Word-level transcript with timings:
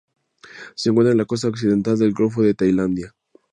Se 0.73 0.89
encuentra 0.89 1.11
en 1.11 1.19
la 1.19 1.25
costa 1.25 1.47
occidental 1.47 1.95
del 1.99 2.11
golfo 2.13 2.41
de 2.41 2.55
Tailandia. 2.55 3.13